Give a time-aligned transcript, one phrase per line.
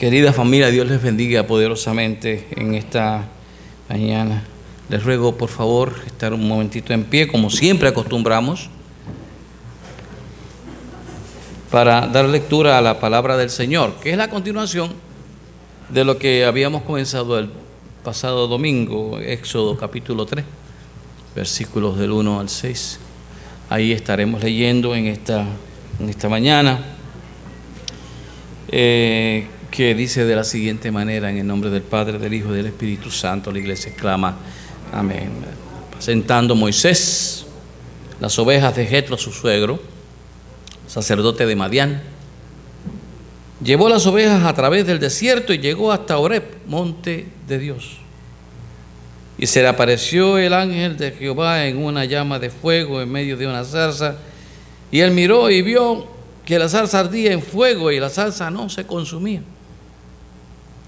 [0.00, 3.28] Querida familia, Dios les bendiga poderosamente en esta
[3.86, 4.44] mañana.
[4.88, 8.70] Les ruego, por favor, estar un momentito en pie, como siempre acostumbramos,
[11.70, 14.90] para dar lectura a la palabra del Señor, que es la continuación
[15.90, 17.50] de lo que habíamos comenzado el
[18.02, 20.42] pasado domingo, Éxodo capítulo 3,
[21.36, 23.00] versículos del 1 al 6.
[23.68, 25.44] Ahí estaremos leyendo en esta,
[26.00, 26.82] en esta mañana.
[28.68, 32.56] Eh, que dice de la siguiente manera, en el nombre del Padre, del Hijo y
[32.56, 34.36] del Espíritu Santo, la iglesia exclama,
[34.92, 35.30] amén.
[35.98, 37.46] Sentando Moisés
[38.20, 39.80] las ovejas de Jetro, su suegro,
[40.86, 42.02] sacerdote de Madián,
[43.64, 47.96] llevó las ovejas a través del desierto y llegó hasta Oreb, monte de Dios.
[49.38, 53.38] Y se le apareció el ángel de Jehová en una llama de fuego en medio
[53.38, 54.16] de una zarza,
[54.90, 56.06] y él miró y vio
[56.44, 59.40] que la zarza ardía en fuego y la zarza no se consumía.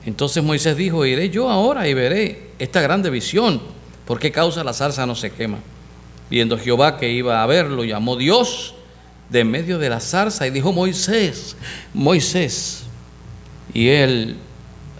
[0.05, 3.61] Entonces Moisés dijo, iré yo ahora y veré esta grande visión,
[4.07, 5.59] por qué causa la zarza no se quema.
[6.29, 8.75] Viendo Jehová que iba a verlo, llamó Dios
[9.29, 11.57] de medio de la zarza y dijo, Moisés,
[11.95, 12.85] Moisés.
[13.73, 14.37] Y él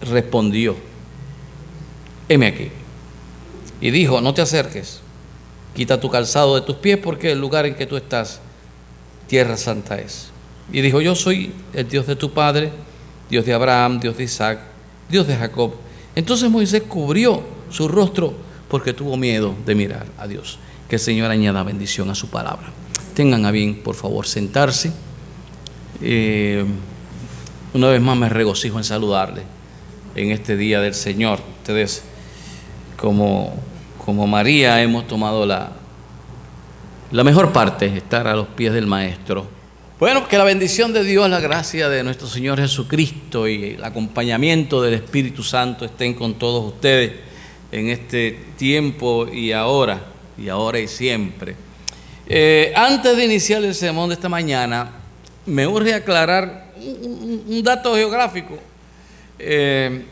[0.01, 0.75] respondió,
[2.29, 2.69] heme aquí.
[3.81, 5.01] Y dijo, no te acerques,
[5.75, 8.39] quita tu calzado de tus pies porque el lugar en que tú estás,
[9.27, 10.29] tierra santa es.
[10.71, 12.71] Y dijo, yo soy el Dios de tu padre,
[13.29, 14.72] Dios de Abraham, Dios de Isaac
[15.13, 15.73] Dios de Jacob.
[16.15, 18.33] Entonces Moisés cubrió su rostro
[18.67, 20.57] porque tuvo miedo de mirar a Dios.
[20.89, 22.71] Que el Señor añada bendición a su palabra.
[23.13, 24.91] Tengan a bien, por favor, sentarse.
[26.01, 26.65] Eh,
[27.75, 29.43] una vez más me regocijo en saludarle
[30.15, 31.39] en este día del Señor.
[31.59, 32.01] Ustedes,
[32.97, 33.53] como,
[34.03, 35.73] como María, hemos tomado la,
[37.11, 39.45] la mejor parte, estar a los pies del Maestro
[39.99, 44.81] bueno, que la bendición de Dios, la gracia de nuestro Señor Jesucristo y el acompañamiento
[44.81, 47.11] del Espíritu Santo estén con todos ustedes
[47.71, 50.01] en este tiempo y ahora,
[50.37, 51.55] y ahora y siempre.
[52.25, 54.89] Eh, antes de iniciar el sermón de esta mañana,
[55.45, 58.57] me urge aclarar un, dato geográfico
[59.37, 60.05] eh,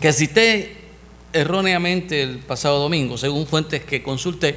[0.00, 0.76] que cité
[1.32, 4.56] erróneamente el pasado domingo, según fuentes que consulté.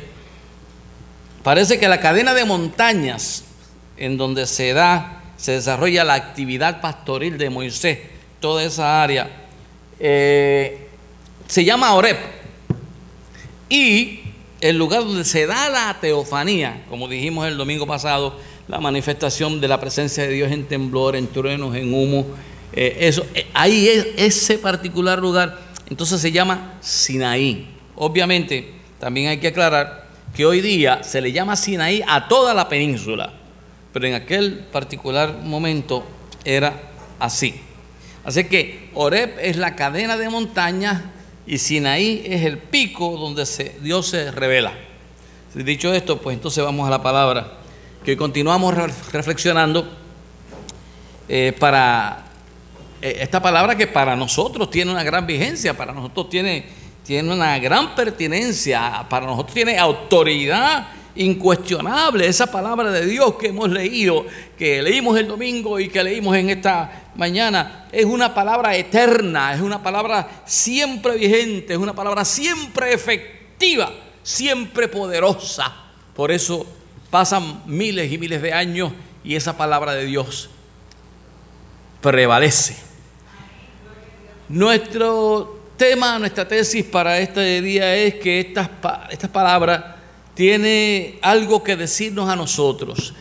[1.43, 3.45] Parece que la cadena de montañas
[4.01, 7.99] en donde se da, se desarrolla la actividad pastoril de Moisés,
[8.39, 9.29] toda esa área,
[9.99, 10.87] eh,
[11.45, 12.17] se llama Oreb.
[13.69, 14.21] Y
[14.59, 19.67] el lugar donde se da la teofanía, como dijimos el domingo pasado, la manifestación de
[19.67, 22.25] la presencia de Dios en temblor, en truenos, en humo,
[22.73, 25.59] eh, eso, eh, ahí es ese particular lugar,
[25.91, 27.67] entonces se llama Sinaí.
[27.95, 32.67] Obviamente, también hay que aclarar que hoy día se le llama Sinaí a toda la
[32.67, 33.33] península
[33.93, 36.03] pero en aquel particular momento
[36.43, 36.73] era
[37.19, 37.61] así.
[38.23, 41.01] Así que Oreb es la cadena de montañas
[41.45, 43.45] y Sinaí es el pico donde
[43.81, 44.73] Dios se revela.
[45.53, 47.57] Dicho esto, pues entonces vamos a la palabra
[48.05, 48.73] que continuamos
[49.11, 49.87] reflexionando
[51.27, 52.25] eh, para
[53.01, 56.65] eh, esta palabra que para nosotros tiene una gran vigencia, para nosotros tiene,
[57.05, 63.69] tiene una gran pertinencia, para nosotros tiene autoridad incuestionable, esa palabra de Dios que hemos
[63.69, 64.25] leído,
[64.57, 69.61] que leímos el domingo y que leímos en esta mañana, es una palabra eterna, es
[69.61, 73.91] una palabra siempre vigente, es una palabra siempre efectiva,
[74.23, 75.73] siempre poderosa.
[76.15, 76.65] Por eso
[77.09, 78.91] pasan miles y miles de años
[79.23, 80.49] y esa palabra de Dios
[82.01, 82.75] prevalece.
[84.49, 88.69] Nuestro tema, nuestra tesis para este día es que estas,
[89.09, 90.00] estas palabras
[90.33, 93.13] tiene algo que decirnos a nosotros.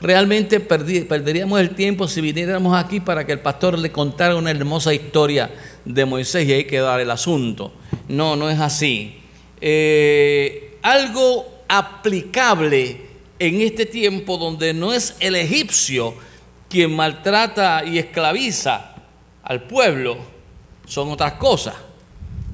[0.00, 4.94] Realmente perderíamos el tiempo si viniéramos aquí para que el pastor le contara una hermosa
[4.94, 5.50] historia
[5.84, 7.72] de Moisés y ahí quedara el asunto.
[8.06, 9.18] No, no es así.
[9.60, 13.08] Eh, algo aplicable
[13.40, 16.14] en este tiempo donde no es el egipcio
[16.68, 18.94] quien maltrata y esclaviza
[19.42, 20.18] al pueblo,
[20.86, 21.74] son otras cosas.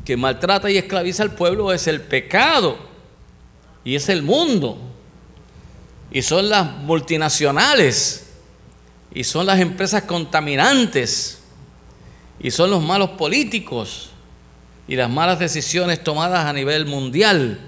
[0.05, 2.94] Quien maltrata y esclaviza al pueblo es el pecado
[3.85, 4.79] y es el mundo.
[6.11, 8.31] Y son las multinacionales.
[9.13, 11.43] Y son las empresas contaminantes.
[12.41, 14.11] Y son los malos políticos.
[14.89, 17.59] Y las malas decisiones tomadas a nivel mundial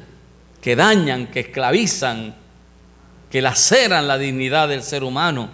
[0.61, 2.35] que dañan, que esclavizan,
[3.31, 5.51] que laceran la dignidad del ser humano.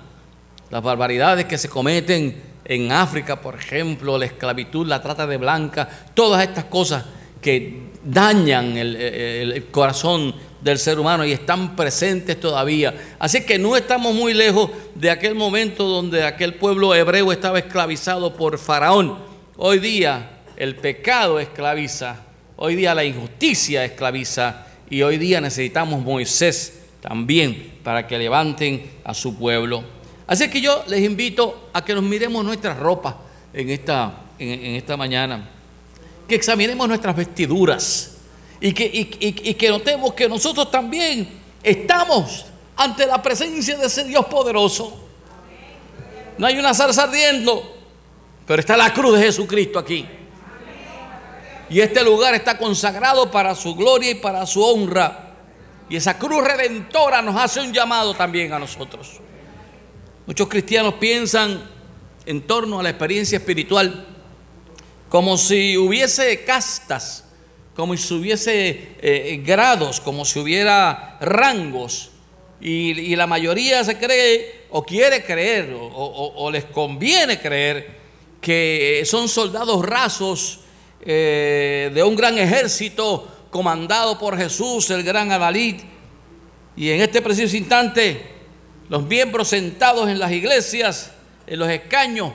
[0.70, 5.88] Las barbaridades que se cometen en África, por ejemplo, la esclavitud, la trata de blanca,
[6.14, 7.05] todas estas cosas
[7.41, 12.94] que dañan el, corazón del ser humano y están presentes todavía.
[13.19, 18.35] Así que no estamos muy lejos de aquel momento donde aquel pueblo hebreo estaba esclavizado
[18.37, 19.19] por Faraón.
[19.56, 22.23] Hoy día el pecado esclaviza,
[22.56, 29.12] hoy día la injusticia esclaviza y hoy día necesitamos Moisés también para que levanten a
[29.14, 29.82] su pueblo.
[30.26, 33.14] Así que yo les invito a que nos miremos nuestras ropas
[33.53, 35.49] en esta, en, esta mañana,
[36.29, 38.12] que examinemos nuestras vestiduras
[38.64, 41.29] y que, que notemos que nosotros también
[41.64, 45.00] estamos ante la presencia de ese Dios poderoso.
[46.38, 47.76] No hay una zarza ardiendo,
[48.47, 50.06] pero está la cruz de Jesucristo aquí.
[51.70, 55.31] Y este lugar está consagrado para su gloria y para su honra.
[55.88, 59.20] Y esa cruz redentora nos hace un llamado también a nosotros.
[60.25, 61.69] Muchos cristianos piensan
[62.26, 64.06] en torno a la experiencia espiritual
[65.09, 67.25] como si hubiese castas
[67.74, 72.10] como si hubiese eh, grados, como si hubiera rangos.
[72.60, 78.02] Y, la mayoría se cree o quiere creer o, les conviene creer
[78.40, 80.60] que son soldados rasos
[81.04, 85.80] eh, de un gran ejército comandado por Jesús, el gran Adalid.
[86.76, 88.22] Y en este preciso instante,
[88.88, 91.12] los miembros sentados en las iglesias,
[91.46, 92.32] en los escaños,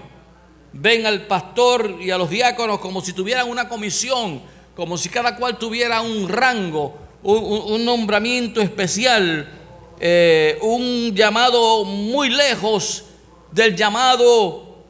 [0.74, 4.42] ven al pastor y a los diáconos como si tuvieran una comisión
[4.78, 9.52] como si cada cual tuviera un rango, un, nombramiento especial,
[10.00, 13.06] eh, un llamado muy lejos
[13.52, 14.86] del llamado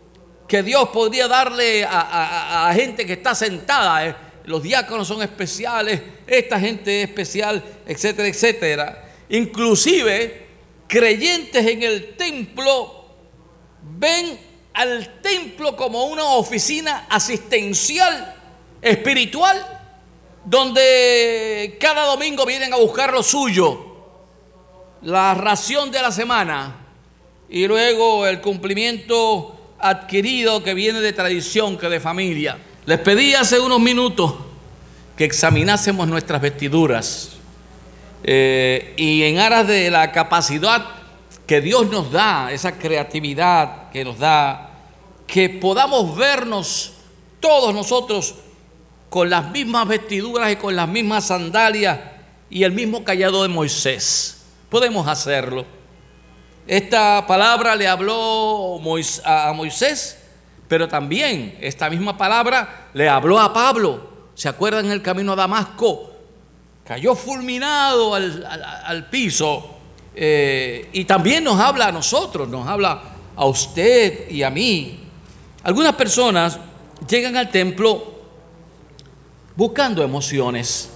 [0.46, 4.06] que Dios podría darle a, gente que está sentada.
[4.06, 4.16] Eh.
[4.44, 9.10] Los diáconos son especiales, esta gente es especial, etcétera, etcétera.
[9.30, 10.48] Inclusive
[10.86, 13.06] creyentes en el templo
[13.98, 14.38] ven
[14.74, 18.36] al templo como una oficina asistencial
[18.82, 19.77] espiritual
[20.48, 23.86] donde cada domingo vienen a buscar lo suyo,
[25.02, 26.88] la ración de la semana
[27.50, 32.58] y luego el cumplimiento adquirido que viene de tradición, que de familia.
[32.86, 34.36] Les pedí hace unos minutos
[35.18, 37.32] que examinásemos nuestras vestiduras
[38.24, 40.86] eh, y en aras de la capacidad
[41.46, 44.72] que Dios nos da, esa creatividad que nos da,
[45.28, 46.94] que podamos vernos
[47.42, 48.36] todos nosotros
[49.10, 52.00] con las mismas vestiduras y con las mismas sandalias
[52.50, 54.46] y el mismo callado de Moisés.
[54.70, 55.66] Podemos hacerlo.
[56.68, 58.80] Esta palabra le habló
[59.24, 60.18] a Moisés,
[60.68, 64.18] pero también esta misma palabra le habló a Pablo.
[64.36, 66.12] ¿Se acuerdan en el camino a Damasco?
[66.84, 69.78] Cayó fulminado al, piso
[70.14, 73.02] eh, y también nos habla a nosotros, nos habla
[73.36, 75.00] a usted y a mí.
[75.64, 76.60] Algunas personas
[77.08, 78.17] llegan al templo
[79.58, 80.92] buscando emociones.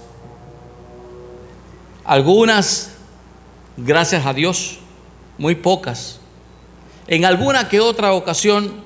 [2.04, 2.94] Algunas,
[3.76, 4.78] gracias a Dios,
[5.36, 6.20] muy pocas.
[7.08, 8.84] En alguna que otra ocasión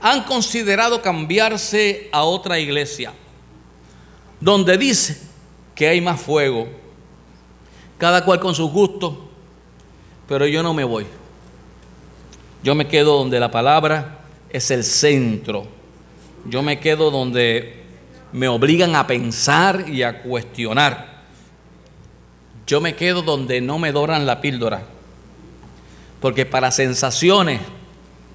[0.00, 3.12] han considerado cambiarse a otra iglesia,
[4.40, 5.20] donde dice
[5.74, 6.66] que hay más fuego,
[7.98, 9.14] cada cual con sus gustos,
[10.26, 11.06] pero yo no me voy.
[12.62, 15.66] Yo me quedo donde la palabra es el centro.
[16.46, 17.77] Yo me quedo donde
[18.32, 21.18] me obligan a pensar y a cuestionar.
[22.66, 24.82] Yo me quedo donde no me doran la píldora.
[26.20, 27.60] Porque para sensaciones,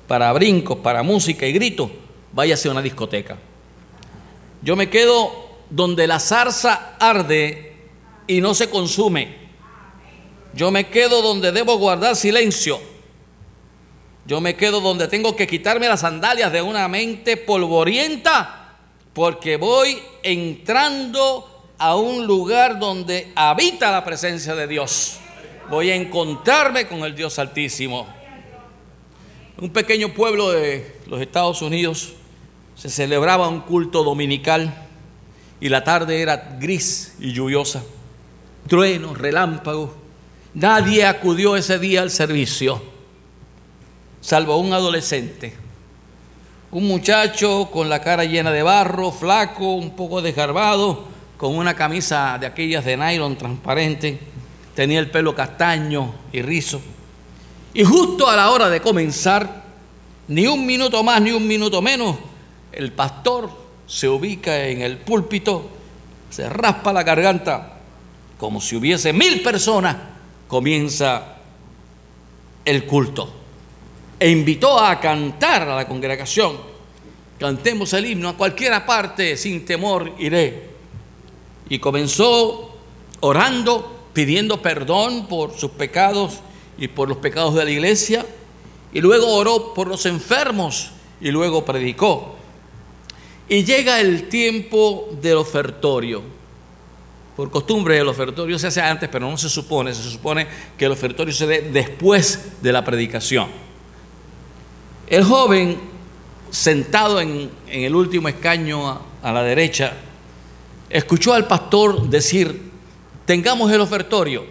[0.07, 1.91] para brincos, para música y gritos,
[2.31, 3.37] váyase a una discoteca.
[4.61, 5.31] Yo me quedo
[5.69, 7.75] donde la zarza arde
[8.25, 9.43] y no se consume.
[10.55, 12.79] Yo me quedo donde debo guardar silencio.
[14.25, 18.62] Yo me quedo donde tengo que quitarme las sandalias de una mente polvorienta
[19.13, 25.17] porque voy entrando a un lugar donde habita la presencia de Dios.
[25.69, 28.07] Voy a encontrarme con el Dios Altísimo.
[29.57, 32.13] Un pequeño pueblo de los Estados Unidos
[32.75, 34.73] se celebraba un culto dominical
[35.61, 37.83] y la tarde era gris y lluviosa.
[38.67, 39.91] Truenos, relámpagos.
[40.55, 42.81] Nadie acudió ese día al servicio,
[44.21, 45.62] salvo un adolescente
[46.73, 51.05] un muchacho con la cara llena de barro, flaco, un poco desgarbado,
[51.37, 54.19] con una camisa de aquellas de nylon transparente,
[54.73, 56.81] tenía el pelo castaño y rizo.
[57.75, 59.63] Y justo a la hora de comenzar,
[60.27, 62.15] ni un minuto más ni un minuto menos,
[62.71, 63.51] el pastor
[63.85, 65.69] se ubica en el púlpito,
[66.31, 67.77] se raspa la garganta,
[68.39, 69.95] como si hubiese mil personas,
[70.47, 71.35] comienza
[72.65, 73.42] el culto
[74.23, 76.55] e invitó a cantar a la congregación.
[77.37, 80.69] Cantemos el himno a cualquiera parte, sin temor iré.
[81.67, 82.73] Y comenzó
[83.19, 86.39] orando pidiendo perdón por sus pecados
[86.77, 88.25] y por los pecados de la iglesia,
[88.93, 92.37] y luego oró por los enfermos y luego predicó.
[93.49, 96.21] Y llega el tiempo del ofertorio.
[97.35, 100.93] Por costumbre el ofertorio se hace antes, pero no se supone, se supone que el
[100.93, 103.72] ofertorio se dé después de la predicación.
[105.07, 105.79] El joven,
[106.49, 109.93] sentado en, el último escaño a, a la derecha,
[110.89, 112.71] escuchó al pastor decir,
[113.25, 114.45] tengamos el ofertorio.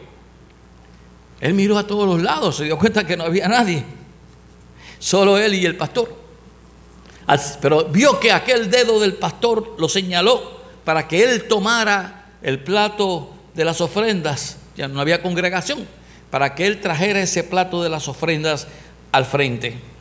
[1.41, 3.85] Él miró a todos los lados, se dio cuenta que no había nadie,
[4.99, 6.23] solo él y el pastor.
[7.61, 13.33] Pero vio que aquel dedo del pastor lo señaló para que él tomara el plato
[13.55, 15.87] de las ofrendas, ya no había congregación,
[16.31, 18.67] para que él trajera ese plato de las ofrendas
[19.13, 19.92] al frente.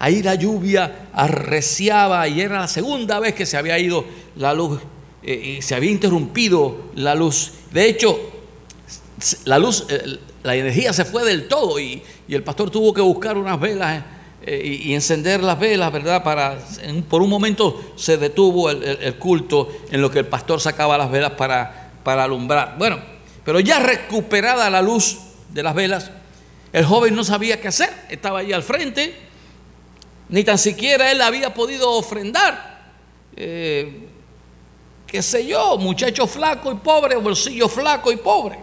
[0.00, 4.80] Ahí la lluvia arreciaba y era la segunda vez que se había ido la luz
[5.22, 7.52] eh, y se había interrumpido la luz.
[7.70, 8.18] De hecho,
[9.44, 13.36] la luz, eh, la energía se fue del todo y, el pastor tuvo que buscar
[13.36, 14.02] unas velas
[14.46, 16.24] eh, y, encender las velas, ¿verdad?
[16.24, 16.58] Para,
[17.10, 21.32] por un momento se detuvo el, culto en lo que el pastor sacaba las velas
[21.32, 22.76] para, para alumbrar.
[22.78, 22.98] Bueno,
[23.44, 25.18] pero ya recuperada la luz
[25.50, 26.10] de las velas,
[26.72, 29.28] el joven no sabía qué hacer, estaba allí al frente,
[30.30, 32.70] ni tan siquiera él había podido ofrendar
[35.10, 38.58] qué sé yo, muchacho flaco y pobre, bolsillo flaco y pobre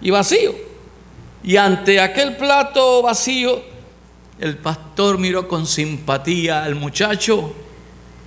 [0.00, 0.52] y vacío.
[1.44, 3.62] Y ante aquel plato vacío,
[4.40, 7.54] el pastor miró con simpatía al muchacho,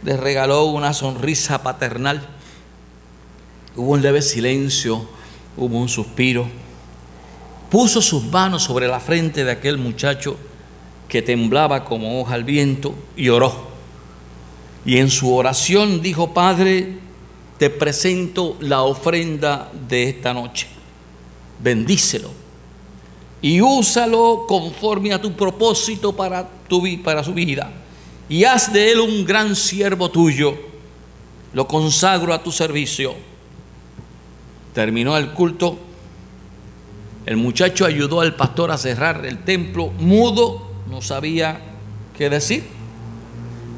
[0.04, 2.26] le regaló una sonrisa paternal.
[3.76, 5.06] Hubo un leve silencio,
[5.58, 6.48] hubo un suspiro.
[7.70, 10.38] Puso sus manos sobre la frente de aquel muchacho
[11.10, 13.68] que temblaba como hoja al viento y oró.
[14.86, 17.00] Y en su oración dijo, Padre,
[17.58, 20.68] te presento la ofrenda de esta noche.
[21.62, 22.40] Bendícelo
[23.42, 27.72] y úsalo conforme a tu propósito para, tu, para su vida.
[28.28, 30.56] Y haz de él un gran siervo tuyo.
[31.54, 33.16] Lo consagro a tu servicio.
[34.74, 35.80] Terminó el culto.
[37.26, 39.88] El muchacho ayudó al pastor a cerrar el templo.
[40.00, 41.60] Mudo, no sabía
[42.18, 42.68] qué decir.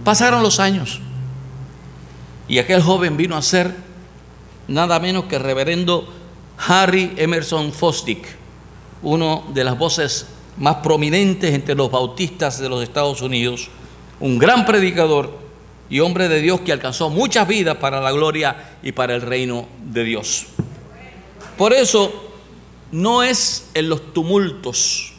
[0.03, 1.01] Pasaron los años.
[2.47, 3.75] Y aquel joven vino a ser
[4.67, 6.07] nada menos que el reverendo
[6.57, 8.25] Harry Emerson Fosdick,
[9.03, 10.27] uno de las voces
[10.57, 13.69] más prominentes entre los bautistas de los Estados Unidos,
[14.19, 15.39] un gran predicador
[15.89, 19.67] y hombre de Dios que alcanzó muchas vidas para la gloria y para el reino
[19.85, 20.47] de Dios.
[21.57, 22.31] Por eso
[22.91, 25.10] no es en los tumultos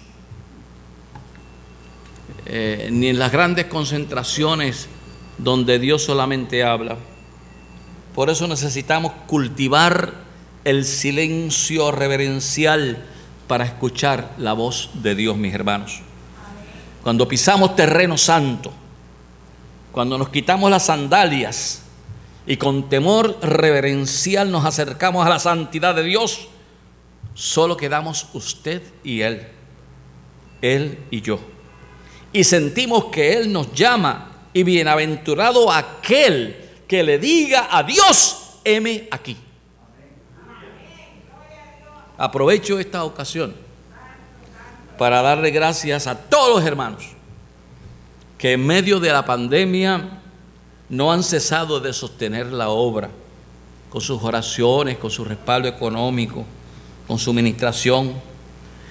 [2.46, 4.88] eh, ni en las grandes concentraciones
[5.38, 6.96] donde Dios solamente habla
[8.14, 10.12] por eso necesitamos cultivar
[10.64, 13.02] el silencio reverencial
[13.48, 16.00] para escuchar la voz de Dios, mis hermanos.
[17.02, 18.70] Cuando pisamos terreno santo,
[19.92, 21.82] cuando nos quitamos las sandalias
[22.46, 26.48] y con temor reverencial nos acercamos a la santidad de Dios,
[27.34, 29.48] solo quedamos usted y Él,
[30.60, 31.40] Él y yo.
[32.32, 39.08] Y sentimos que Él nos llama y bienaventurado aquel que le diga a Dios, heme
[39.10, 39.36] aquí.
[42.16, 43.54] Aprovecho esta ocasión
[44.98, 47.04] para darle gracias a todos los hermanos
[48.38, 50.20] que en medio de la pandemia
[50.88, 53.08] no han cesado de sostener la obra
[53.88, 56.44] con sus oraciones, con su respaldo económico,
[57.06, 58.12] con su ministración.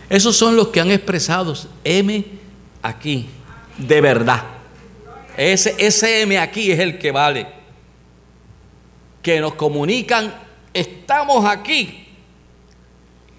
[0.10, 2.41] Esos son los que han expresado, heme
[2.82, 3.28] aquí,
[3.78, 4.44] de verdad.
[5.38, 7.48] Ese, ese M aquí es el que vale.
[9.22, 10.34] Que nos comunican,
[10.74, 12.02] estamos aquí,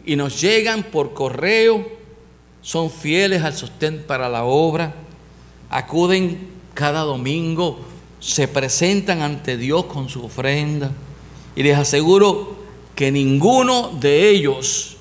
[0.04, 1.86] y nos llegan por correo,
[2.60, 4.94] son fieles al sostén para la obra,
[5.70, 7.80] acuden cada domingo,
[8.20, 10.90] se presentan ante Dios con su ofrenda,
[11.54, 12.56] y les aseguro
[12.94, 14.96] que ninguno de ellos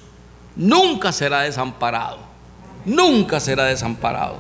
[0.55, 2.19] nunca será desamparado,
[2.85, 4.39] nunca será desamparado,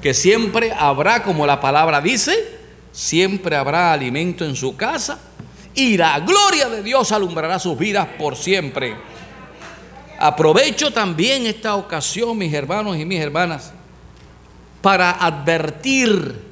[0.00, 2.58] que siempre habrá, como la palabra dice,
[2.92, 5.18] siempre habrá alimento en su casa
[5.74, 8.96] y la gloria de Dios alumbrará sus vidas por siempre.
[10.18, 13.72] Aprovecho también esta ocasión, mis hermanos y mis hermanas,
[14.82, 16.48] para advertir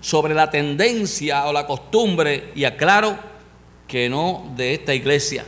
[0.00, 3.16] sobre la tendencia o la costumbre, y aclaro
[3.86, 5.44] que no de esta iglesia,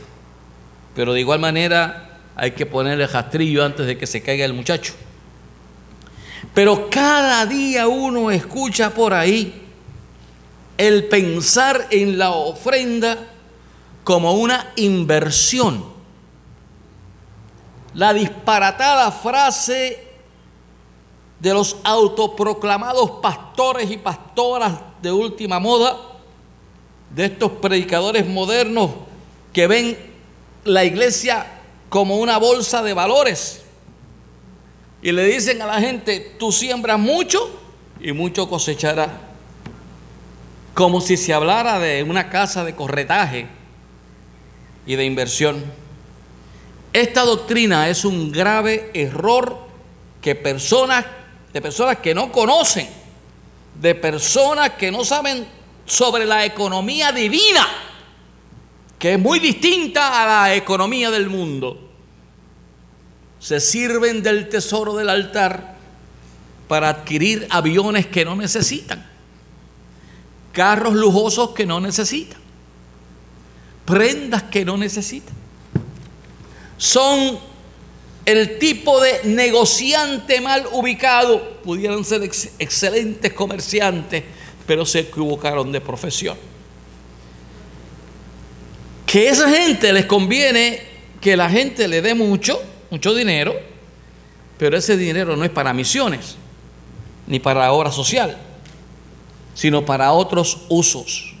[0.95, 4.93] pero de igual manera hay que ponerle jastrillo antes de que se caiga el muchacho.
[6.53, 9.61] Pero cada día uno escucha por ahí
[10.77, 13.17] el pensar en la ofrenda
[14.03, 15.93] como una inversión.
[17.95, 20.03] la disparatada frase
[21.39, 25.95] de los autoproclamados pastores y pastoras de última moda,
[27.11, 28.89] de estos predicadores modernos
[29.51, 29.95] que ven
[30.63, 31.45] la iglesia
[31.93, 33.61] como una bolsa de valores
[35.03, 37.51] y le dicen a la gente, tú siembras mucho
[38.01, 39.11] y mucho cosecharás.
[40.73, 43.45] Como si se hablara de una casa de corretaje
[44.87, 45.63] y de inversión.
[46.93, 49.55] Esta doctrina es un grave error
[50.19, 51.05] que personas,
[51.53, 52.89] de personas que no conocen,
[53.79, 55.45] de personas que no saben
[55.85, 57.67] sobre la economía divina,
[59.03, 61.77] que es muy distinta a la economía del mundo
[63.37, 65.75] se sirven del tesoro del altar
[66.69, 69.05] para adquirir aviones que no necesitan,
[70.53, 72.39] carros lujosos que no necesitan,
[73.83, 75.35] prendas que no necesitan.
[76.77, 77.37] Son
[78.23, 84.23] el tipo de negociante mal ubicado, pudieran ser excelentes comerciantes,
[84.65, 86.52] pero se equivocaron de profesión.
[89.13, 90.81] Que esa gente les conviene
[91.21, 93.53] que la gente le dé mucho mucho dinero,
[94.57, 96.35] pero ese dinero no es para misiones,
[97.27, 98.35] ni para obra social,
[99.53, 101.35] sino para otros usos,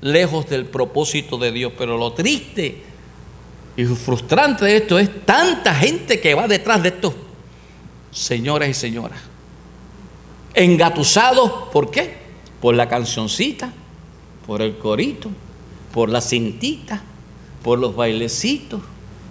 [0.00, 1.72] lejos del propósito de Dios.
[1.76, 2.84] Pero lo triste
[3.76, 7.14] y frustrante de esto es tanta gente que va detrás de estos
[8.12, 9.18] señoras y señoras.
[10.54, 12.14] Engatusados, ¿por qué?
[12.60, 13.72] Por la cancioncita,
[14.46, 15.30] por el corito,
[15.92, 17.02] por la cintita,
[17.62, 18.80] por los bailecitos,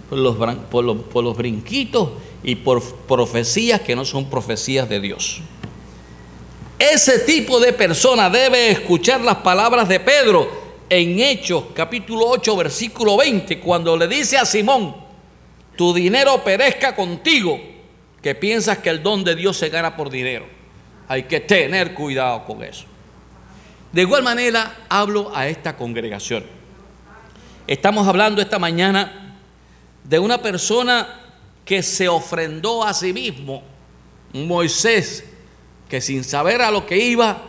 [0.08, 0.36] por los,
[0.70, 2.10] por los, brinquitos
[2.42, 5.40] y por profecías que no son profecías de Dios.
[6.78, 13.16] Ese tipo de persona debe escuchar las palabras de Pedro en Hechos capítulo 8 versículo
[13.16, 14.94] 20 cuando le dice a Simón,
[15.76, 17.58] tu dinero perezca contigo,
[18.20, 20.46] que piensas que el don de Dios se gana por dinero.
[21.08, 22.84] Hay que tener cuidado con eso.
[23.92, 26.44] De igual manera hablo a esta congregación.
[27.66, 29.36] Estamos hablando esta mañana
[30.02, 31.20] de una persona
[31.64, 33.62] que se ofrendó a sí mismo,
[34.32, 35.24] Moisés,
[35.88, 37.42] que sin saber a lo que iba,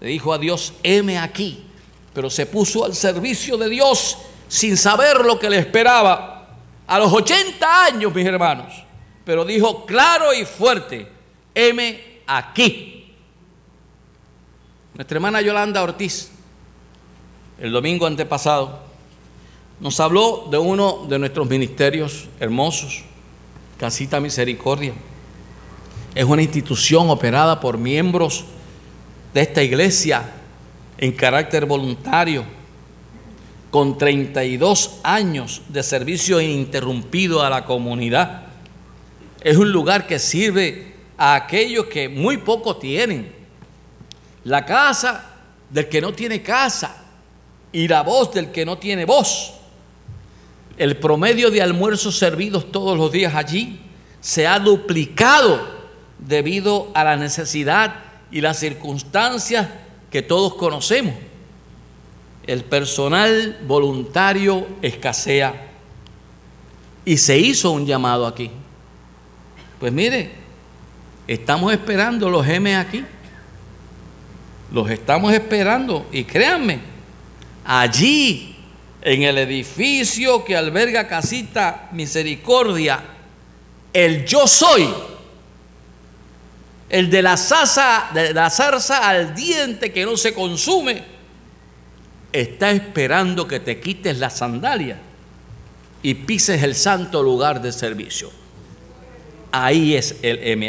[0.00, 1.64] le dijo a Dios, heme aquí,
[2.12, 6.58] pero se puso al servicio de Dios sin saber lo que le esperaba.
[6.86, 8.84] A los 80 años, mis hermanos,
[9.24, 11.08] pero dijo claro y fuerte,
[11.54, 13.03] heme aquí.
[14.94, 16.30] Nuestra hermana Yolanda Ortiz,
[17.58, 18.78] el domingo antepasado,
[19.80, 23.02] nos habló de uno de nuestros ministerios hermosos,
[23.76, 24.92] Casita Misericordia.
[26.14, 28.44] Es una institución operada por miembros
[29.32, 30.30] de esta iglesia
[30.96, 32.44] en carácter voluntario,
[33.72, 38.42] con 32 años de servicio ininterrumpido a la comunidad.
[39.40, 43.43] Es un lugar que sirve a aquellos que muy poco tienen.
[44.44, 45.30] La casa
[45.70, 46.96] del que no tiene casa
[47.72, 49.54] y la voz del que no tiene voz.
[50.76, 53.80] El promedio de almuerzos servidos todos los días allí
[54.20, 55.60] se ha duplicado
[56.18, 57.96] debido a la necesidad
[58.30, 59.68] y las circunstancias
[60.10, 61.14] que todos conocemos.
[62.46, 65.68] El personal voluntario escasea
[67.04, 68.50] y se hizo un llamado aquí.
[69.78, 70.32] Pues mire,
[71.26, 73.04] estamos esperando los M aquí.
[74.74, 76.80] Los estamos esperando y créanme,
[77.64, 78.56] allí
[79.02, 83.00] en el edificio que alberga Casita Misericordia,
[83.92, 84.92] el yo soy,
[86.88, 91.04] el de la, zarza al diente que no se consume,
[92.32, 94.98] está esperando que te quites la sandalia
[96.02, 98.28] y pises el santo lugar de servicio.
[99.52, 100.68] Ahí es el M.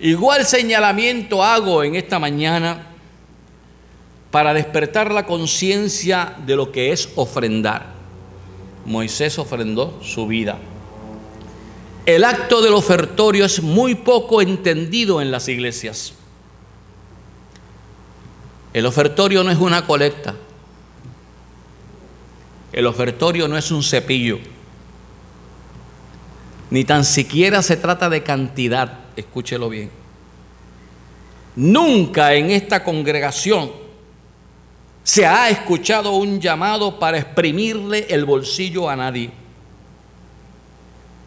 [0.00, 2.86] Igual señalamiento hago en esta mañana
[4.30, 7.86] para despertar la conciencia de lo que es ofrendar.
[8.84, 10.58] Moisés ofrendó su vida.
[12.06, 16.14] El acto del ofertorio es muy poco entendido en las iglesias.
[18.72, 20.34] El ofertorio no es una colecta.
[22.72, 24.38] El ofertorio no es un cepillo.
[26.70, 29.00] Ni tan siquiera se trata de cantidad.
[29.16, 29.90] Escúchelo bien.
[31.56, 33.70] Nunca en esta congregación
[35.02, 39.30] se ha escuchado un llamado para exprimirle el bolsillo a nadie.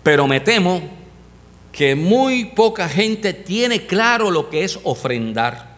[0.03, 0.81] Pero me temo
[1.71, 5.71] que muy poca gente tiene claro lo que es ofrendar.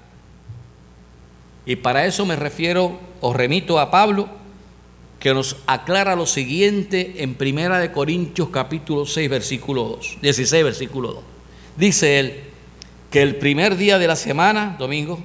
[1.66, 4.28] Y para eso me refiero o remito a Pablo,
[5.24, 11.14] que nos aclara lo siguiente en Primera de Corintios capítulo 6 versículo 2, 16 versículo
[11.14, 11.24] 2.
[11.78, 12.44] Dice él
[13.10, 15.24] que el primer día de la semana, domingo,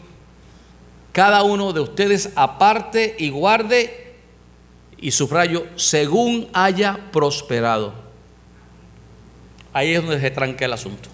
[1.10, 4.14] cada uno de ustedes aparte y guarde
[4.98, 7.92] y subrayo según haya prosperado.
[9.72, 11.08] Ahí es donde se tranca el asunto.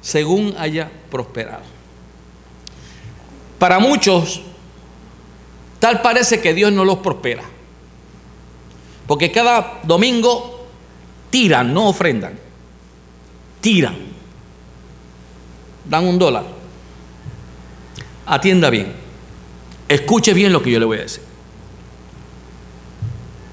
[0.00, 1.62] Según haya prosperado.
[3.60, 4.42] Para muchos,
[5.78, 7.44] tal parece que Dios no los prospera.
[9.08, 10.68] Porque cada domingo
[11.30, 12.38] tiran, no ofrendan.
[13.62, 13.96] Tiran.
[15.88, 16.44] Dan un dólar.
[18.26, 18.92] Atienda bien.
[19.88, 21.22] Escuche bien lo que yo le voy a decir.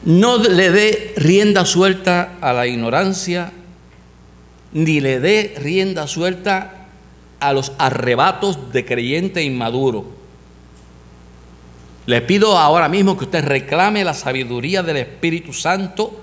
[0.03, 3.53] No le dé rienda suelta a la ignorancia,
[4.73, 6.87] ni le dé rienda suelta
[7.39, 10.05] a los arrebatos de creyente inmaduro.
[12.05, 16.21] Le pido ahora mismo que usted reclame la sabiduría del Espíritu Santo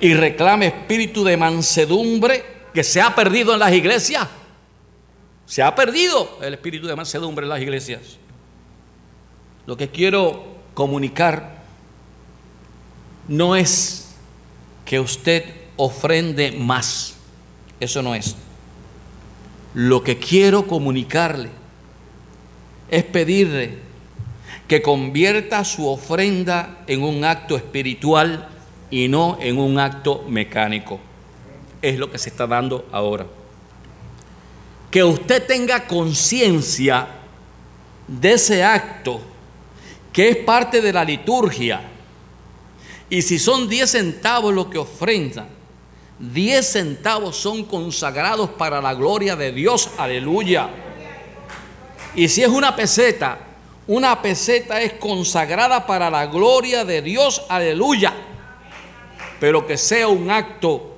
[0.00, 4.28] y reclame espíritu de mansedumbre que se ha perdido en las iglesias.
[5.46, 8.18] Se ha perdido el espíritu de mansedumbre en las iglesias.
[9.66, 11.62] Lo que quiero comunicar
[13.28, 14.14] no es
[14.84, 15.44] que usted
[15.76, 17.14] ofrende más.
[17.80, 18.36] Eso no es.
[19.74, 21.48] Lo que quiero comunicarle
[22.90, 23.83] es pedirle
[24.68, 28.48] que convierta su ofrenda en un acto espiritual
[28.90, 31.00] y no en un acto mecánico.
[31.82, 33.26] Es lo que se está dando ahora.
[34.90, 37.08] Que usted tenga conciencia
[38.06, 39.20] de ese acto
[40.12, 41.82] que es parte de la liturgia.
[43.10, 45.48] Y si son 10 centavos lo que ofrenda,
[46.20, 49.90] 10 centavos son consagrados para la gloria de Dios.
[49.98, 50.70] Aleluya.
[52.14, 53.38] Y si es una peseta,
[53.86, 58.14] una peseta es consagrada para la gloria de Dios, aleluya.
[59.40, 60.96] Pero que sea un acto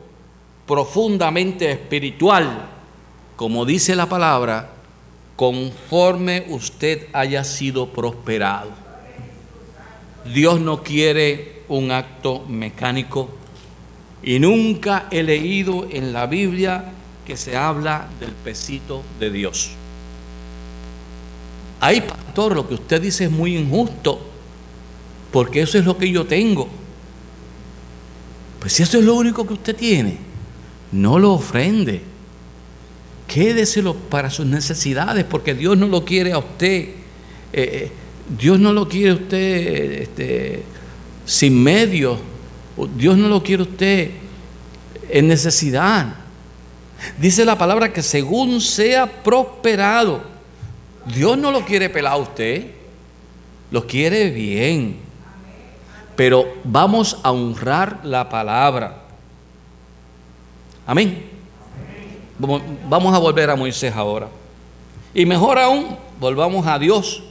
[0.67, 2.69] profundamente espiritual,
[3.35, 4.71] como dice la palabra,
[5.35, 8.71] conforme usted haya sido prosperado.
[10.33, 13.29] Dios no quiere un acto mecánico
[14.23, 16.93] y nunca he leído en la Biblia
[17.27, 19.71] que se habla del pesito de Dios.
[21.87, 24.19] Ay, pastor, lo que usted dice es muy injusto,
[25.31, 26.69] porque eso es lo que yo tengo.
[28.59, 30.17] Pues si eso es lo único que usted tiene,
[30.91, 32.03] no lo ofrende.
[33.29, 36.73] Quédeselo para sus necesidades, porque Dios no lo quiere a usted.
[36.83, 36.95] Eh,
[37.53, 37.93] eh,
[38.37, 40.65] Dios no lo quiere a usted este,
[41.25, 42.19] sin medios.
[42.99, 44.11] Dios no lo quiere a usted
[45.09, 46.17] en necesidad.
[47.17, 50.36] Dice la palabra que según sea prosperado.
[51.07, 52.71] Dios no lo quiere pelar a usted,
[53.71, 54.99] lo quiere bien.
[56.17, 59.03] Pero vamos a honrar la palabra.
[60.87, 61.31] Amén.
[62.39, 64.29] Vamos a volver a Moisés ahora.
[65.15, 67.23] Y mejor aún, volvamos a Dios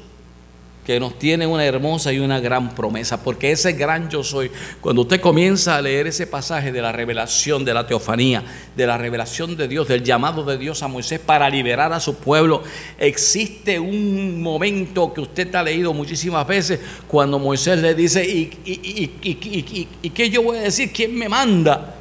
[0.86, 5.02] que nos tiene una hermosa y una gran promesa, porque ese gran yo soy, cuando
[5.02, 8.43] usted comienza a leer ese pasaje de la revelación, de la teofanía,
[8.76, 12.17] de la revelación de Dios, del llamado de Dios a Moisés para liberar a su
[12.17, 12.62] pueblo,
[13.00, 19.89] existe un momento que usted ha leído muchísimas veces cuando Moisés le dice, ¿y, y,
[20.04, 20.91] y qué yo voy a decir?
[20.93, 21.95] ¿Quién me manda?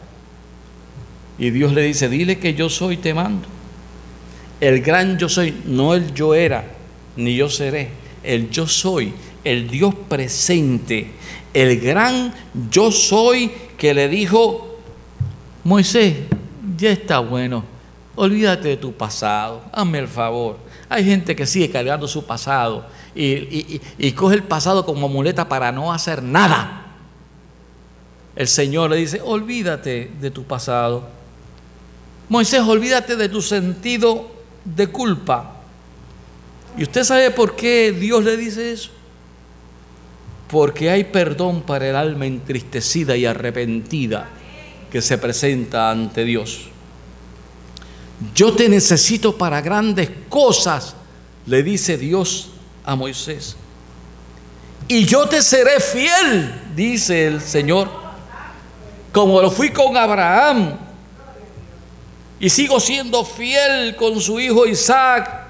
[1.39, 3.49] Y Dios le dice, dile que yo soy, te mando.
[4.61, 6.67] El gran yo soy, no el yo era,
[7.17, 9.13] ni yo seré el yo soy,
[9.45, 11.13] el Dios presente,
[11.53, 12.35] el gran
[12.71, 14.79] yo soy que le dijo,
[15.63, 16.17] Moisés,
[16.77, 17.65] ya está bueno,
[18.17, 20.59] olvídate de tu pasado, hazme el favor.
[20.89, 25.93] Hay gente que sigue cargando su pasado y, coge el pasado como muleta para no
[25.93, 26.83] hacer nada.
[28.37, 31.09] El Señor le dice, olvídate de tu pasado.
[32.29, 34.31] Moisés, olvídate de tu sentido
[34.65, 35.54] de culpa.
[36.77, 38.91] ¿Y usted sabe por qué Dios le dice eso?
[40.49, 44.29] Porque hay perdón para el alma entristecida y arrepentida
[44.91, 46.67] que se presenta ante Dios.
[48.35, 50.95] Yo te necesito para grandes cosas,
[51.47, 52.51] le dice Dios
[52.85, 53.57] a Moisés.
[54.87, 57.89] Y yo te seré fiel, dice el Señor,
[59.13, 60.77] como lo fui con Abraham.
[62.39, 65.44] Y sigo siendo fiel con su hijo Isaac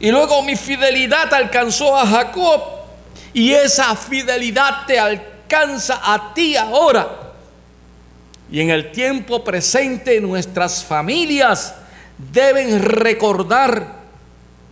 [0.00, 2.62] y luego mi fidelidad alcanzó a Jacob
[3.32, 7.32] y esa fidelidad te alcanza a ti ahora.
[8.50, 11.74] Y en el tiempo presente nuestras familias
[12.18, 14.04] deben recordar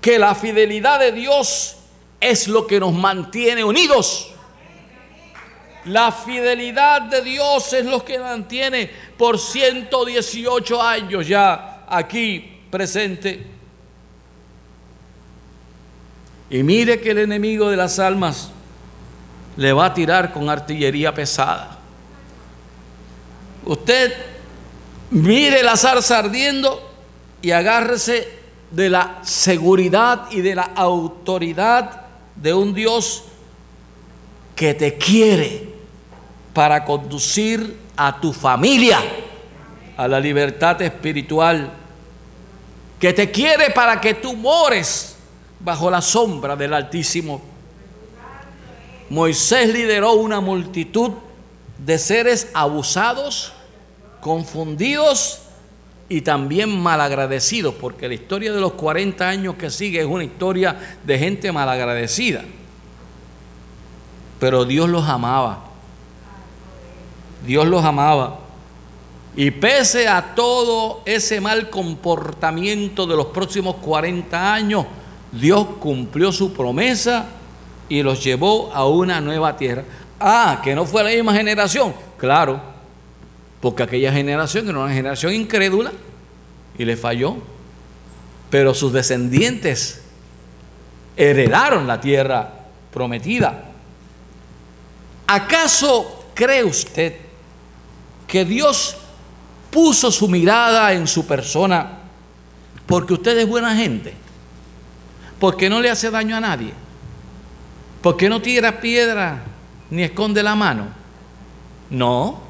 [0.01, 1.77] que la fidelidad de Dios
[2.21, 4.29] es lo que nos mantiene unidos.
[5.87, 13.62] La fidelidad de Dios es lo que mantiene por 118 años ya aquí presente.
[16.53, 18.51] Y mire que el enemigo de las almas
[19.57, 21.79] le va a tirar con artillería pesada.
[23.65, 24.13] Usted
[25.11, 26.93] mire la zarza ardiendo
[27.41, 28.29] y agárrese
[28.71, 32.03] de la seguridad y de la autoridad
[32.37, 33.25] de un Dios
[34.55, 35.73] que te quiere
[36.53, 39.01] para conducir a tu familia
[39.97, 41.71] a la libertad espiritual,
[43.01, 45.17] que te quiere para que tú mores
[45.65, 47.41] bajo la sombra del Altísimo.
[49.11, 51.13] Moisés lideró una multitud
[51.79, 53.53] de seres abusados,
[54.21, 55.41] confundidos
[56.09, 60.99] y también malagradecidos, porque la historia de los 40 años que sigue es una historia
[61.05, 62.43] de gente malagradecida.
[64.39, 65.65] Pero Dios los amaba.
[67.47, 68.39] Dios los amaba.
[69.35, 74.87] Y pese a todo ese mal comportamiento de los próximos 40 años,
[75.33, 77.27] Dios cumplió su promesa
[77.89, 79.85] y los llevó a una nueva tierra.
[80.21, 81.95] Ah, que no fue la misma generación.
[82.19, 82.61] Claro,
[83.61, 85.93] porque aquella generación era una generación incrédula
[86.79, 87.37] y le falló.
[88.51, 90.03] Pero sus descendientes
[91.17, 92.53] heredaron la tierra
[92.93, 93.71] prometida.
[95.27, 97.17] ¿Acaso cree usted
[98.27, 98.97] que Dios
[99.71, 101.99] puso su mirada en su persona
[102.87, 104.22] porque usted es buena gente?
[105.43, 106.73] Porque no le hace daño a nadie?
[108.03, 109.45] porque no tira piedra
[109.89, 110.89] ni esconde la mano?
[111.89, 112.41] No,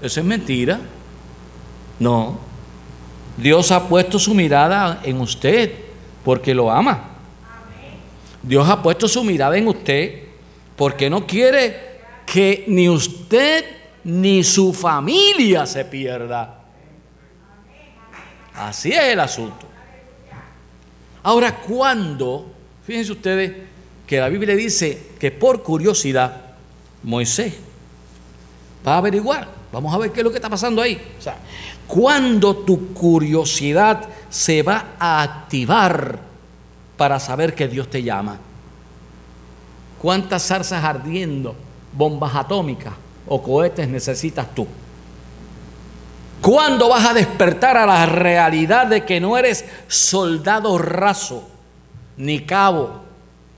[0.00, 0.80] eso es mentira.
[1.98, 2.38] No.
[3.36, 5.72] Dios ha puesto su mirada en usted
[6.24, 7.04] porque lo ama.
[8.42, 10.22] Dios ha puesto su mirada en usted
[10.76, 13.64] porque no quiere que ni usted
[14.04, 16.58] ni su familia se pierda.
[18.54, 19.66] Así es el asunto.
[21.22, 22.46] Ahora, cuando,
[22.84, 23.52] fíjense ustedes,
[24.06, 26.42] que la Biblia dice que por curiosidad
[27.02, 27.54] Moisés
[28.86, 31.00] va a averiguar, vamos a ver qué es lo que está pasando ahí.
[31.18, 31.36] O sea,
[31.86, 36.18] cuando tu curiosidad se va a activar
[36.96, 38.38] para saber que Dios te llama.
[40.00, 41.54] ¿Cuántas zarzas ardiendo,
[41.92, 42.94] bombas atómicas
[43.26, 44.66] o cohetes necesitas tú?
[46.50, 51.48] ¿Cuándo vas a despertar a la realidad de que no eres soldado raso,
[52.16, 53.02] ni cabo,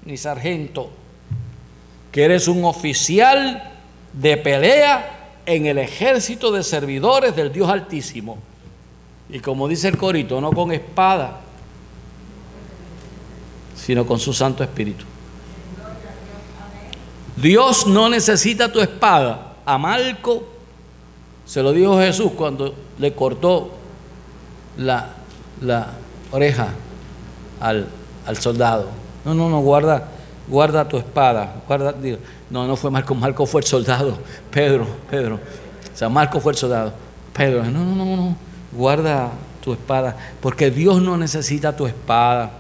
[0.05, 0.91] ni sargento,
[2.13, 3.73] que eres un oficial
[4.13, 8.37] de pelea en el ejército de servidores del Dios Altísimo.
[9.31, 11.41] Y como dice el corito, no con espada,
[13.75, 15.07] sino con su Santo Espíritu.
[17.37, 19.49] Dios no necesita tu espada.
[19.65, 20.52] A Malco
[21.53, 23.73] se lo dijo Jesús cuando le cortó
[24.79, 25.11] la,
[25.61, 25.91] la
[26.31, 26.69] oreja
[27.61, 27.89] al,
[28.25, 28.89] al soldado.
[29.23, 30.09] No, no, no, guarda,
[30.49, 31.57] guarda tu espada.
[31.69, 31.95] Guarda,
[32.49, 34.17] no, no fue Marco, Marco fue el soldado.
[34.51, 35.35] Pedro, Pedro.
[35.35, 36.95] O sea, Marco fue el soldado.
[37.35, 38.37] Pedro, no, no, no, no.
[38.73, 39.29] Guarda
[39.63, 40.17] tu espada.
[40.41, 42.51] Porque Dios no necesita tu espada.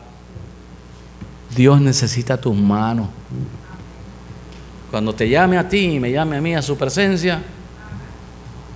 [1.56, 3.08] Dios necesita tus manos.
[4.90, 7.42] Cuando te llame a ti y me llame a mí a su presencia,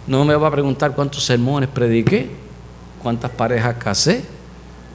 [0.06, 2.30] no me va a preguntar cuántos sermones prediqué,
[3.02, 4.24] cuántas parejas casé,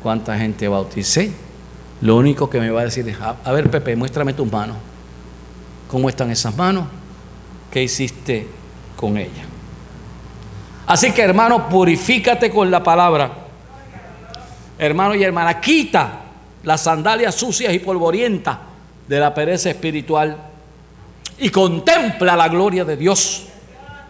[0.02, 1.34] cuánta gente bauticé
[2.02, 4.76] lo único que me va a decir es, a ver Pepe, muéstrame tus manos.
[5.88, 6.86] ¿Cómo están esas manos?
[7.70, 8.48] ¿Qué hiciste
[8.96, 9.46] con ellas?
[10.88, 13.32] Así que hermano, purifícate con la palabra.
[14.80, 16.22] Hermano y hermana, quita
[16.64, 18.58] las sandalias sucias y polvorientas
[19.08, 20.36] de la pereza espiritual
[21.38, 23.46] y contempla la gloria de Dios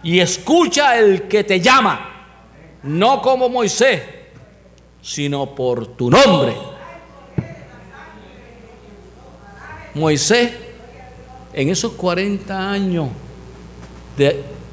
[0.02, 2.26] y escucha el que te llama,
[2.82, 4.02] no como Moisés,
[5.00, 6.54] sino por tu nombre
[9.94, 10.52] Moisés,
[11.52, 13.08] en esos 40 años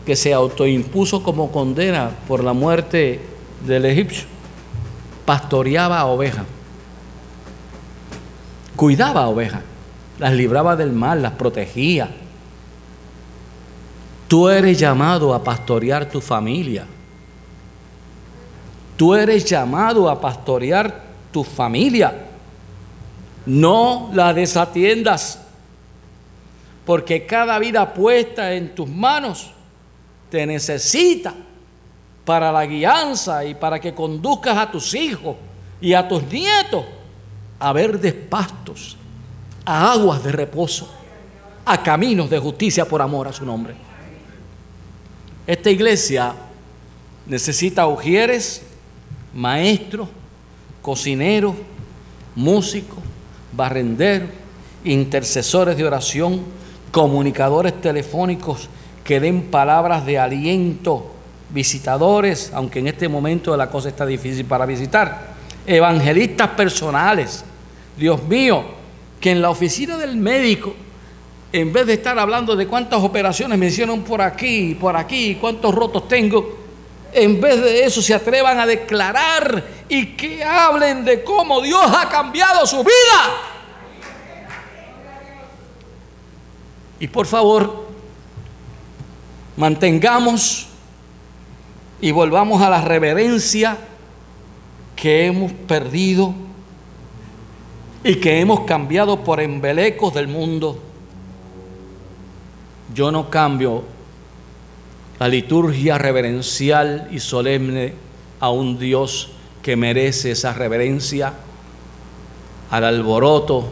[0.05, 3.19] que se autoimpuso como condena por la muerte
[3.65, 4.27] del egipcio,
[5.25, 6.45] pastoreaba a ovejas,
[8.77, 9.61] cuidaba a ovejas,
[10.19, 12.09] las libraba del mal, las protegía.
[14.29, 16.85] Tú eres llamado a pastorear tu familia.
[18.95, 22.27] Tú eres llamado a pastorear tu familia.
[23.47, 25.41] No la desatiendas,
[26.85, 29.49] porque cada vida puesta en tus manos
[30.29, 31.33] te necesita
[32.23, 35.37] para la guianza y para que conduzcas a tus hijos
[35.81, 36.85] y a tus nietos
[37.57, 38.95] a verdes pastos,
[39.65, 40.87] a aguas de reposo,
[41.65, 43.88] a caminos de justicia por amor a su nombre.
[45.49, 46.35] Esta iglesia
[47.25, 48.61] necesita ujieres,
[49.33, 50.07] maestros,
[50.83, 51.55] cocineros,
[52.35, 52.99] músicos,
[53.53, 54.29] barrenderos,
[54.83, 56.43] intercesores de oración,
[56.91, 58.69] comunicadores telefónicos
[59.03, 61.13] que den palabras de aliento,
[61.49, 65.33] visitadores, aunque en este momento la cosa está difícil para visitar,
[65.65, 67.43] evangelistas personales.
[67.97, 68.65] Dios mío,
[69.19, 70.75] que en la oficina del médico,
[71.51, 75.73] en vez de estar hablando de cuántas operaciones me hicieron por aquí, por aquí, cuántos
[75.73, 76.57] rotos tengo,
[77.11, 82.07] en vez de eso se atrevan a declarar y que hablen de cómo Dios ha
[82.07, 83.57] cambiado su vida.
[86.99, 87.87] Y por favor,
[89.57, 90.67] mantengamos
[92.01, 93.77] y volvamos a la reverencia
[94.95, 96.33] que hemos perdido
[98.03, 100.88] y que hemos cambiado por embelecos del mundo.
[102.93, 103.83] Yo no cambio
[105.19, 107.93] la liturgia reverencial y solemne
[108.39, 111.33] a un Dios que merece esa reverencia,
[112.71, 113.69] al alboroto,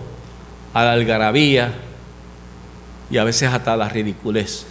[0.74, 1.74] a la algarabía
[3.10, 4.66] y a veces hasta la ridiculez.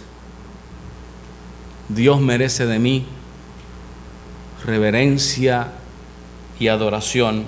[1.89, 3.05] Dios merece de mí
[4.65, 5.69] reverencia
[6.59, 7.45] y adoración.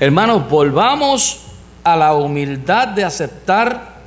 [0.00, 1.42] Hermanos, volvamos
[1.82, 3.97] a la humildad de aceptar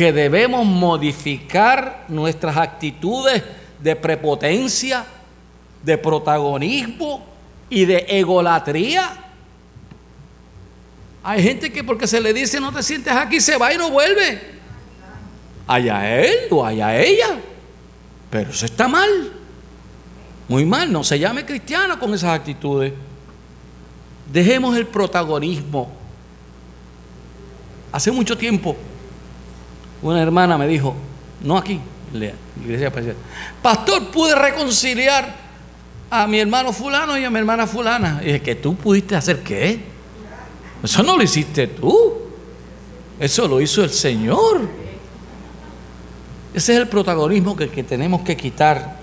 [0.00, 3.42] que debemos modificar nuestras actitudes
[3.78, 5.04] de prepotencia,
[5.82, 7.22] de protagonismo
[7.68, 9.12] y de egolatría.
[11.22, 13.90] Hay gente que porque se le dice no te sientes aquí, se va y no
[13.90, 14.40] vuelve.
[15.66, 17.38] Allá él o allá ella.
[18.30, 19.30] Pero eso está mal.
[20.48, 22.94] Muy mal, no se llame cristiano con esas actitudes.
[24.32, 25.92] Dejemos el protagonismo.
[27.92, 28.78] Hace mucho tiempo
[30.02, 30.94] una hermana me dijo,
[31.42, 31.80] no aquí,
[32.12, 32.32] la
[32.62, 32.92] iglesia
[33.62, 35.34] pastor, pude reconciliar
[36.10, 38.20] a mi hermano fulano y a mi hermana fulana.
[38.22, 39.80] Y dije, ¿que tú pudiste hacer qué?
[40.82, 42.14] Eso no lo hiciste tú.
[43.18, 44.62] Eso lo hizo el Señor.
[46.52, 48.98] Ese es el protagonismo que tenemos que quitar.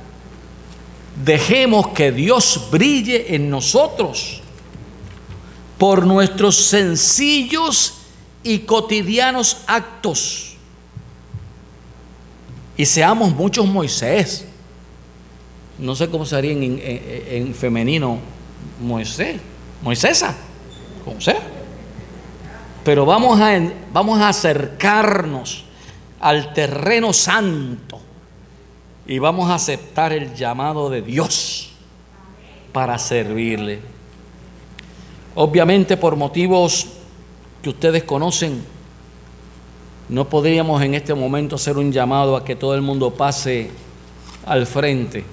[1.24, 4.42] Dejemos que Dios brille en nosotros
[5.78, 7.94] por nuestros sencillos
[8.44, 10.47] y cotidianos actos
[12.78, 14.46] y seamos muchos Moisés.
[15.80, 18.20] No sé cómo sería en, femenino
[18.80, 19.40] Moisés,
[19.82, 20.36] Moisesa,
[21.04, 21.42] como sea.
[22.84, 23.60] Pero vamos a,
[23.92, 25.66] vamos a acercarnos
[26.20, 28.00] al terreno santo
[29.06, 31.72] y vamos a aceptar el llamado de Dios
[32.72, 33.80] para servirle.
[35.36, 36.88] Obviamente por motivos
[37.62, 38.64] que ustedes conocen,
[40.10, 43.70] no podríamos en este momento hacer un llamado a que todo el mundo pase
[44.46, 45.26] al frente.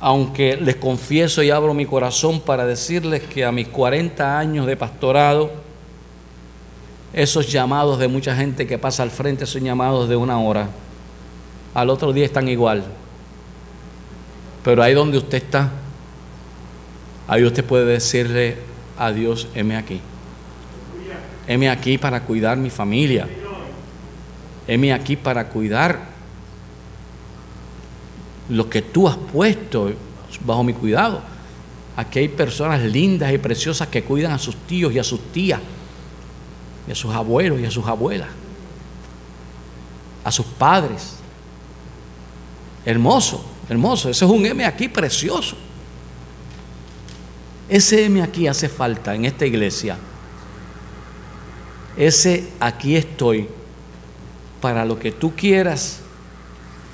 [0.00, 4.76] Aunque les confieso y abro mi corazón para decirles que a mis 40 años de
[4.76, 5.50] pastorado,
[7.14, 10.68] esos llamados de mucha gente que pasa al frente son llamados de una hora.
[11.72, 12.84] Al otro día están igual.
[14.62, 15.70] Pero ahí donde usted está,
[17.26, 18.58] ahí usted puede decirle
[18.98, 20.00] a Dios, heme aquí.
[21.46, 23.28] Heme aquí para cuidar mi familia.
[24.66, 26.00] Heme aquí para cuidar
[28.48, 29.92] lo que tú has puesto
[30.44, 31.22] bajo mi cuidado.
[31.96, 35.60] Aquí hay personas lindas y preciosas que cuidan a sus tíos y a sus tías,
[36.86, 38.28] y a sus abuelos y a sus abuelas,
[40.24, 41.14] a sus padres.
[42.84, 44.10] Hermoso, hermoso.
[44.10, 45.56] Ese es un M aquí precioso.
[47.68, 49.96] Ese M aquí hace falta en esta iglesia
[51.96, 53.48] ese aquí estoy
[54.60, 56.00] para lo que tú quieras.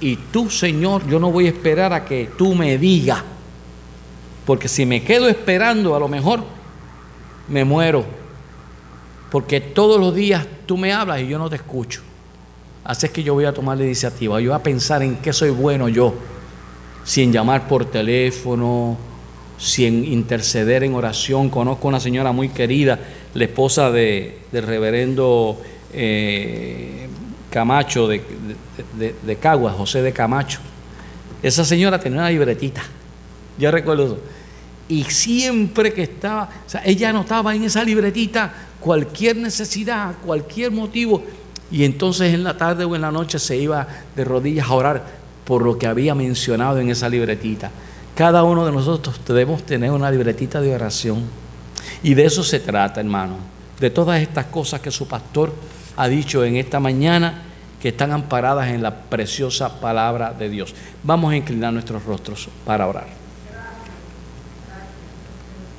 [0.00, 3.22] Y tú, Señor, yo no voy a esperar a que tú me digas.
[4.44, 6.44] Porque si me quedo esperando, a lo mejor
[7.48, 8.04] me muero.
[9.30, 12.02] Porque todos los días tú me hablas y yo no te escucho.
[12.84, 14.40] Así es que yo voy a tomar la iniciativa.
[14.40, 16.14] Yo voy a pensar en qué soy bueno yo.
[17.04, 18.98] Si en llamar por teléfono,
[19.56, 21.48] si en interceder en oración.
[21.48, 22.98] Conozco una señora muy querida
[23.34, 25.60] la esposa de, del reverendo
[25.92, 27.08] eh,
[27.50, 28.22] Camacho de,
[28.98, 30.60] de, Caguas, José de Camacho.
[31.42, 32.82] Esa señora tenía una libretita,
[33.58, 34.18] yo recuerdo eso.
[34.88, 41.22] Y siempre que estaba, o sea, ella anotaba en esa libretita cualquier necesidad, cualquier motivo,
[41.70, 45.06] y entonces en la tarde o en la noche se iba de rodillas a orar
[45.44, 47.70] por lo que había mencionado en esa libretita.
[48.14, 51.41] Cada uno de nosotros debemos tener una libretita de oración
[52.02, 53.36] Y de eso se trata, hermano.
[53.78, 55.52] De todas estas cosas que su pastor
[55.96, 57.42] ha dicho en esta mañana,
[57.80, 60.72] que están amparadas en la preciosa palabra de Dios.
[61.02, 63.06] Vamos a inclinar nuestros rostros para orar.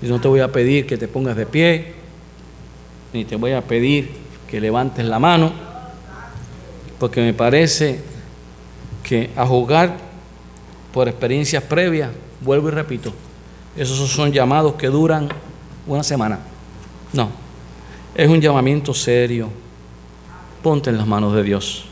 [0.01, 1.93] Y no te voy a pedir que te pongas de pie,
[3.13, 4.11] ni te voy a pedir
[4.49, 5.53] que levantes la mano,
[6.99, 8.01] porque me parece
[9.01, 9.95] que a jugar
[10.93, 12.09] por experiencias previas,
[12.41, 13.13] vuelvo y repito,
[13.77, 15.29] esos son llamados que duran
[15.87, 16.39] una semana.
[17.13, 17.29] No,
[18.15, 19.49] es un llamamiento serio.
[20.61, 21.85] Ponte en las manos de Dios.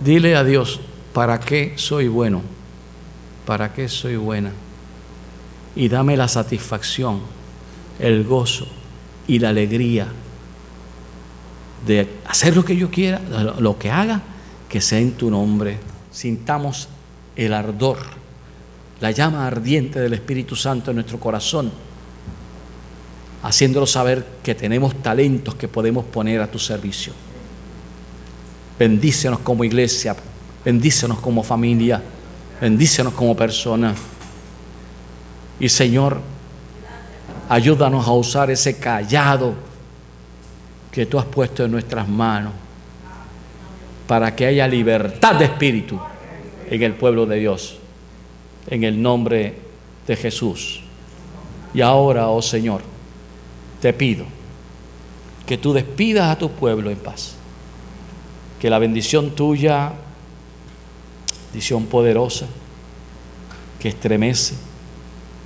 [0.00, 0.80] Dile a Dios,
[1.12, 2.42] ¿para qué soy bueno?
[3.44, 4.52] ¿Para qué soy buena?
[5.74, 7.20] Y dame la satisfacción,
[7.98, 8.66] el gozo
[9.26, 10.08] y la alegría
[11.86, 13.20] de hacer lo que yo quiera,
[13.58, 14.22] lo que haga,
[14.68, 15.78] que sea en tu nombre.
[16.10, 16.88] Sintamos
[17.34, 17.98] el ardor,
[19.00, 21.70] la llama ardiente del Espíritu Santo en nuestro corazón,
[23.42, 27.12] haciéndolo saber que tenemos talentos que podemos poner a tu servicio.
[28.78, 30.14] Bendícenos como iglesia,
[30.64, 32.02] bendícenos como familia,
[32.60, 33.94] bendícenos como persona.
[35.58, 36.20] Y Señor,
[37.48, 39.54] ayúdanos a usar ese callado
[40.90, 42.52] que tú has puesto en nuestras manos
[44.06, 45.98] para que haya libertad de espíritu
[46.70, 47.78] en el pueblo de Dios,
[48.68, 49.54] en el nombre
[50.06, 50.82] de Jesús.
[51.74, 52.95] Y ahora, oh Señor,
[53.80, 54.24] te pido
[55.46, 57.34] que tú despidas a tu pueblo en paz,
[58.60, 59.92] que la bendición tuya,
[61.46, 62.46] bendición poderosa,
[63.78, 64.54] que estremece,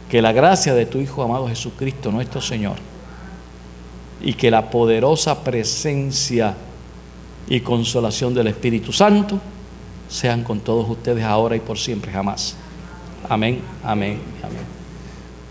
[0.09, 2.77] que la gracia de tu Hijo amado Jesucristo, nuestro Señor,
[4.23, 6.57] y que la poderosa presencia
[7.49, 9.39] y consolación del Espíritu Santo
[10.09, 12.57] sean con todos ustedes ahora y por siempre jamás.
[13.29, 14.65] Amén, amén, amén.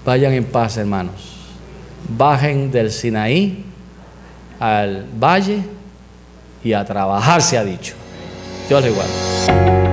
[0.05, 1.38] Vayan en paz, hermanos.
[2.07, 3.65] Bajen del Sinaí
[4.59, 5.61] al valle
[6.63, 7.95] y a trabajar, se ha dicho.
[8.67, 9.88] Dios les guarde.